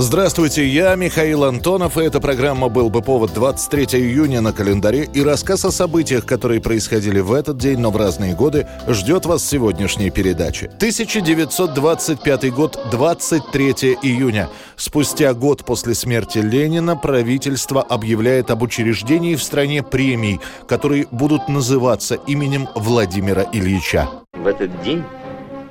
[0.00, 5.24] Здравствуйте, я Михаил Антонов, и эта программа «Был бы повод» 23 июня на календаре, и
[5.24, 9.48] рассказ о событиях, которые происходили в этот день, но в разные годы, ждет вас в
[9.48, 10.66] сегодняшней передаче.
[10.66, 14.48] 1925 год, 23 июня.
[14.76, 20.38] Спустя год после смерти Ленина правительство объявляет об учреждении в стране премий,
[20.68, 24.08] которые будут называться именем Владимира Ильича.
[24.32, 25.02] В этот день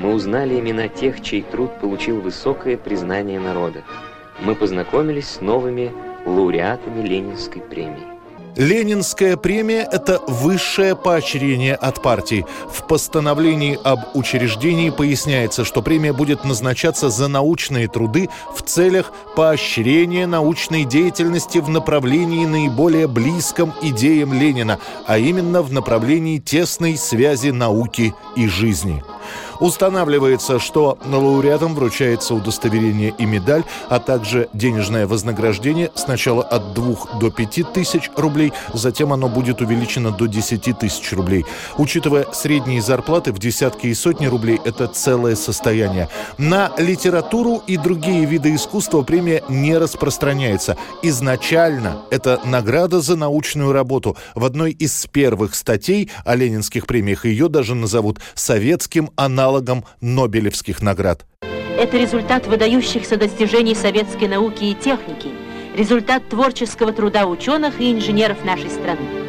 [0.00, 3.84] мы узнали имена тех, чей труд получил высокое признание народа
[4.42, 5.92] мы познакомились с новыми
[6.26, 8.10] лауреатами Ленинской премии.
[8.56, 12.44] Ленинская премия– это высшее поощрение от партии.
[12.68, 20.26] В постановлении об учреждении поясняется, что премия будет назначаться за научные труды в целях поощрения
[20.26, 28.14] научной деятельности в направлении наиболее близком идеям Ленина, а именно в направлении тесной связи науки
[28.34, 29.02] и жизни.
[29.60, 37.30] Устанавливается, что лауреатам вручается удостоверение и медаль, а также денежное вознаграждение сначала от 2 до
[37.30, 41.44] 5 тысяч рублей, затем оно будет увеличено до 10 тысяч рублей.
[41.76, 46.08] Учитывая средние зарплаты в десятки и сотни рублей, это целое состояние.
[46.38, 50.78] На литературу и другие виды искусства премия не распространяется.
[51.02, 54.16] Изначально это награда за научную работу.
[54.34, 60.80] В одной из первых статей о ленинских премиях ее даже назовут советским аналогом аналогом Нобелевских
[60.80, 61.26] наград.
[61.76, 65.30] Это результат выдающихся достижений советской науки и техники,
[65.76, 69.19] результат творческого труда ученых и инженеров нашей страны.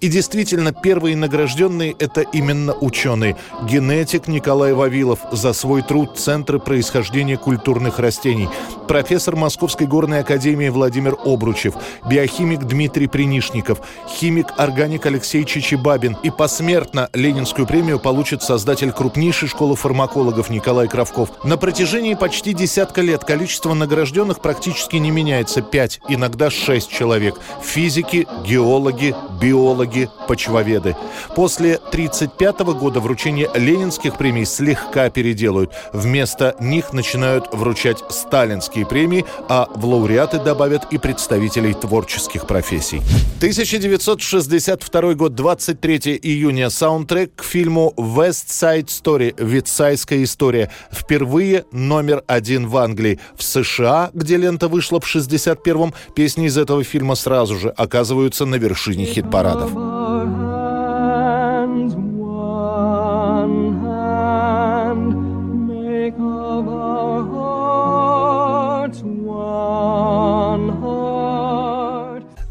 [0.00, 3.36] И действительно, первые награжденные– это именно ученые.
[3.64, 8.48] Генетик Николай Вавилов за свой труд «Центры происхождения культурных растений»,
[8.86, 11.74] профессор Московской горной академии Владимир Обручев,
[12.08, 20.50] биохимик Дмитрий Принишников, химик-органик Алексей Чичибабин и посмертно Ленинскую премию получит создатель крупнейшей школы фармакологов
[20.50, 21.30] Николай Кравков.
[21.44, 27.36] На протяжении почти десятка лет количество награжденных практически не меняется– пять, иногда шесть человек.
[27.62, 30.96] Физики, геологи, биологи, геологи, почвоведы.
[31.34, 35.72] После 1935 года вручение ленинских премий слегка переделают.
[35.92, 42.98] Вместо них начинают вручать сталинские премии, а в лауреаты добавят и представителей творческих профессий.
[43.38, 46.70] 1962 год, 23 июня.
[46.70, 50.70] Саундтрек к фильму «West Side Story» «Витсайская история».
[50.92, 53.18] Впервые номер один в Англии.
[53.36, 58.56] В США, где лента вышла в 61-м, песни из этого фильма сразу же оказываются на
[58.56, 59.69] вершине хит-парадов.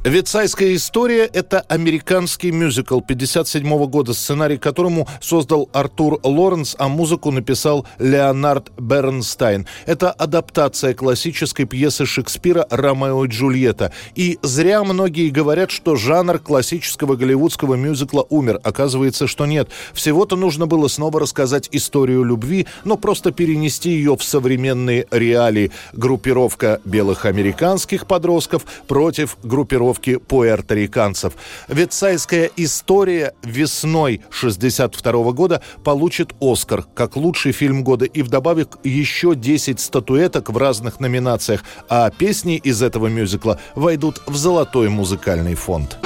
[0.05, 7.85] «Ветсайская история»— это американский мюзикл 57 года, сценарий которому создал Артур Лоренс, а музыку написал
[7.99, 9.67] Леонард Бернстайн.
[9.85, 13.91] Это адаптация классической пьесы Шекспира «Ромео и Джульетта».
[14.15, 18.61] И зря многие говорят, что жанр классического голливудского мюзикла умер.
[18.63, 19.67] Оказывается, что нет.
[19.91, 25.71] Всего-то нужно было снова рассказать историю любви, но просто перенести ее в современные реалии.
[25.91, 31.33] Группировка белых американских подростков против группировки группировки пуэрториканцев.
[31.67, 39.79] Ветсайская история весной 62 года получит «Оскар» как лучший фильм года и вдобавок еще 10
[39.79, 45.97] статуэток в разных номинациях, а песни из этого мюзикла войдут в золотой музыкальный фонд.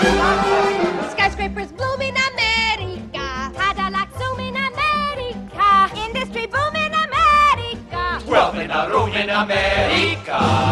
[8.26, 10.63] Wealth in a room in America.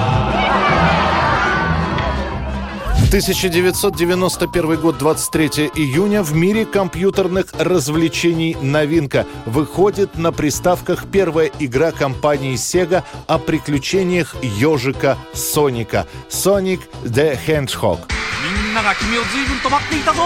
[3.11, 6.23] 1991 год, 23 июня.
[6.23, 9.27] В мире компьютерных развлечений новинка.
[9.47, 16.07] Выходит на приставках первая игра компании Sega о приключениях ежика Соника.
[16.29, 18.01] Sonic the Hedgehog.
[18.43, 20.23] みんなが君を随分と待っていたぞ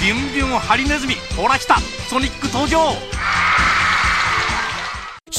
[0.00, 2.92] ビュンビュンハリネズミほら来たソニック登場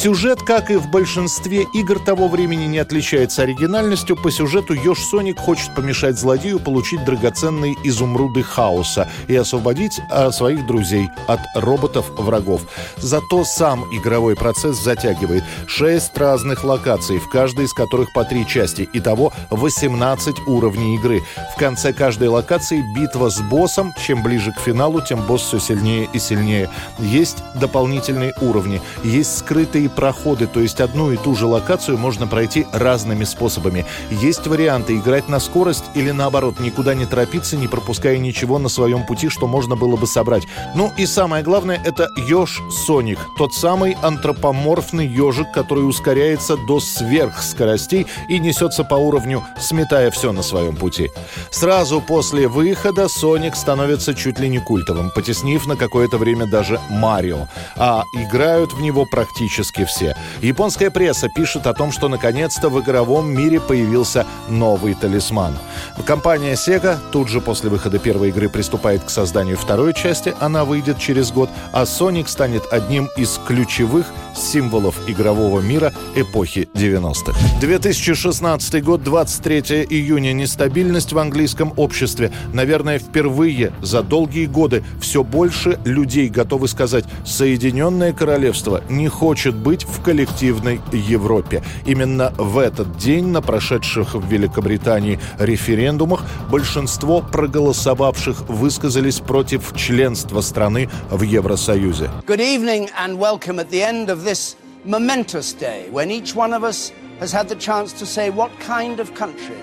[0.04, 4.16] Сюжет, как и в большинстве игр того времени, не отличается оригинальностью.
[4.16, 10.66] По сюжету Ёж Соник хочет помешать злодею получить драгоценные изумруды хаоса и освободить а, своих
[10.66, 12.66] друзей от роботов-врагов.
[12.98, 15.42] Зато сам игровой процесс затягивает.
[15.66, 18.86] Шесть разных локаций, в каждой из которых по три части.
[18.92, 21.22] Итого 18 уровней игры.
[21.56, 23.94] В конце каждой локации битва с боссом.
[24.06, 26.68] Чем ближе к финалу, тем босс все сильнее и сильнее.
[26.98, 28.82] Есть дополнительные уровни.
[29.02, 33.86] Есть скрытые проходы, то есть одну и ту же локацию можно пройти разными способами.
[34.10, 39.06] Есть варианты играть на скорость или наоборот, никуда не торопиться, не пропуская ничего на своем
[39.06, 40.44] пути, что можно было бы собрать.
[40.74, 48.06] Ну и самое главное, это Ёж Соник, тот самый антропоморфный ежик, который ускоряется до сверхскоростей
[48.28, 51.10] и несется по уровню, сметая все на своем пути.
[51.50, 57.46] Сразу после выхода Соник становится чуть ли не культовым, потеснив на какое-то время даже Марио.
[57.76, 60.16] А играют в него практически все.
[60.40, 65.56] Японская пресса пишет о том, что наконец-то в игровом мире появился новый талисман.
[66.04, 70.98] Компания Sega тут же после выхода первой игры приступает к созданию второй части, она выйдет
[70.98, 77.32] через год, а Sonic станет одним из ключевых символов игрового мира эпохи 90-х.
[77.60, 80.32] 2016 год, 23 июня.
[80.32, 82.32] Нестабильность в английском обществе.
[82.52, 89.84] Наверное, впервые за долгие годы все больше людей готовы сказать, Соединенное Королевство не хочет быть
[89.84, 91.62] в коллективной Европе.
[91.86, 100.88] Именно в этот день на прошедших в Великобритании референдумах большинство проголосовавших высказались против членства страны
[101.10, 102.10] в Евросоюзе.
[102.26, 106.64] Good evening and welcome at the end of this momentous day when each one of
[106.64, 106.90] us
[107.20, 109.56] has had the chance to say what kind of country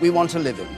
[0.00, 0.68] we want to live in.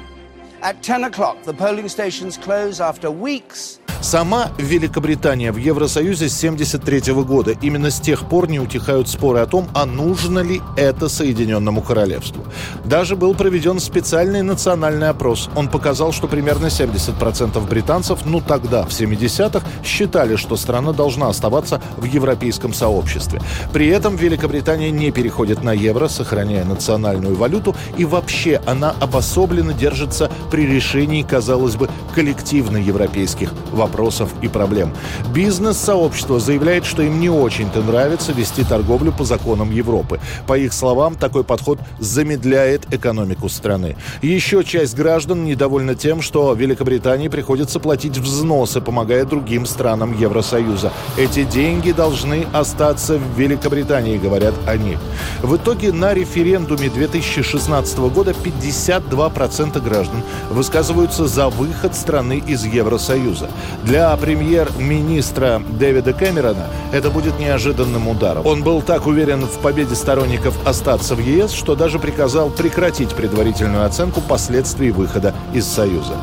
[0.60, 7.12] At 10 o'clock, the polling stations close after weeks Сама Великобритания в Евросоюзе с 1973
[7.24, 7.56] года.
[7.60, 12.44] Именно с тех пор не утихают споры о том, а нужно ли это Соединенному Королевству.
[12.84, 15.50] Даже был проведен специальный национальный опрос.
[15.56, 21.82] Он показал, что примерно 70% британцев, ну тогда, в 70-х, считали, что страна должна оставаться
[21.96, 23.42] в европейском сообществе.
[23.72, 30.30] При этом Великобритания не переходит на евро, сохраняя национальную валюту, и вообще она обособленно держится
[30.52, 34.92] при решении, казалось бы, коллективно европейских вопросов вопросов и проблем.
[35.34, 40.20] Бизнес-сообщество заявляет, что им не очень-то нравится вести торговлю по законам Европы.
[40.46, 43.96] По их словам, такой подход замедляет экономику страны.
[44.22, 50.92] Еще часть граждан недовольна тем, что Великобритании приходится платить взносы, помогая другим странам Евросоюза.
[51.16, 54.98] Эти деньги должны остаться в Великобритании, говорят они.
[55.42, 63.48] В итоге на референдуме 2016 года 52% граждан высказываются за выход страны из Евросоюза.
[63.84, 68.44] Для премьер-министра Дэвида Кэмерона это будет неожиданным ударом.
[68.46, 73.84] Он был так уверен в победе сторонников остаться в ЕС, что даже приказал прекратить предварительную
[73.84, 76.16] оценку последствий выхода из Союза.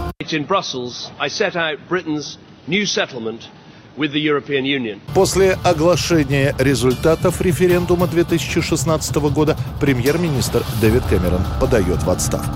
[5.14, 12.56] После оглашения результатов референдума 2016 года премьер-министр Дэвид Кэмерон подает в отставку.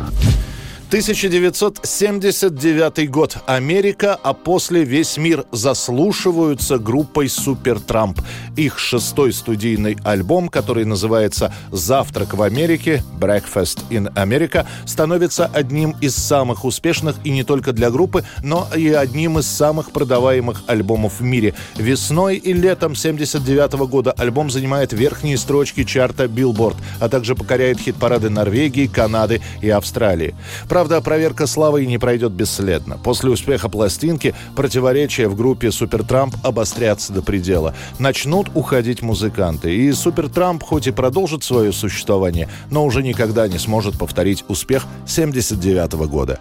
[0.90, 3.38] 1979 год.
[3.46, 8.20] Америка, а после весь мир заслушиваются группой Супер Трамп.
[8.58, 16.16] Их шестой студийный альбом, который называется «Завтрак в Америке» «Breakfast in America», становится одним из
[16.16, 21.24] самых успешных и не только для группы, но и одним из самых продаваемых альбомов в
[21.24, 21.54] мире.
[21.76, 28.32] Весной и летом 79 года альбом занимает верхние строчки чарта Billboard, а также покоряет хит-парады
[28.32, 30.34] Норвегии, Канады и Австралии.
[30.80, 32.98] Правда, проверка славы не пройдет бесследно.
[33.04, 37.76] После успеха пластинки противоречия в группе Супертрамп обострятся до предела.
[38.00, 39.76] Начнут уходить музыканты.
[39.76, 46.08] И Супертрамп хоть и продолжит свое существование, но уже никогда не сможет повторить успех 79
[46.08, 46.40] года.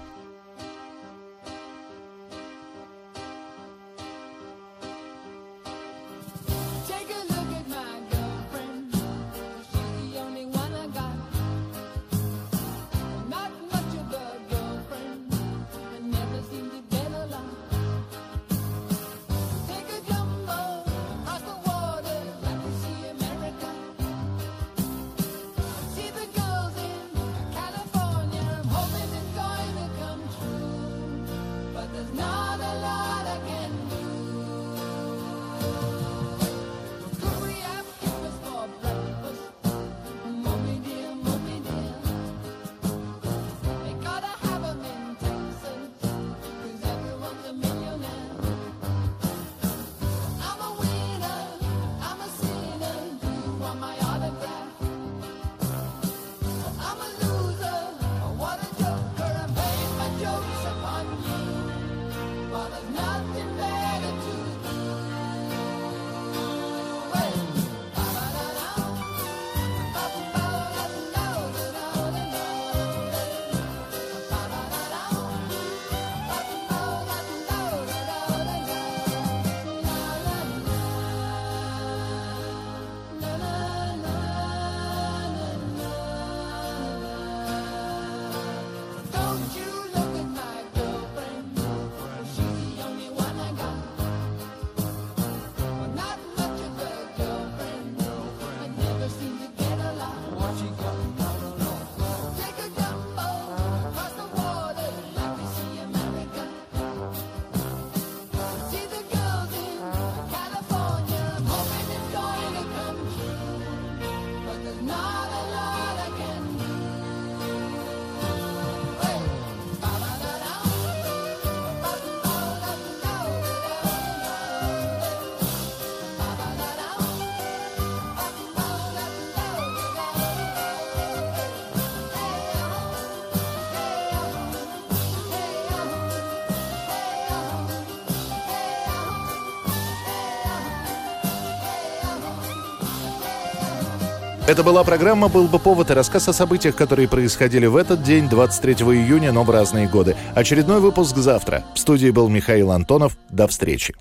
[144.49, 148.31] Это была программа «Был бы повод» и рассказ о событиях, которые происходили в этот день,
[148.31, 150.17] 23 июня, но в разные годы.
[150.35, 151.65] Очередной выпуск завтра.
[151.75, 153.19] В студии был Михаил Антонов.
[153.29, 153.95] До встречи.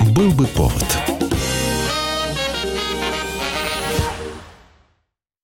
[0.00, 1.19] «Был бы повод»